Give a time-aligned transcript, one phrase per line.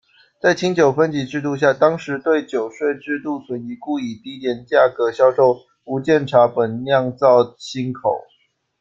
[0.41, 8.09] 在清酒分级制度下，当时对酒税制度存疑，故以低廉价格销售「无鉴察本酿造辛口」。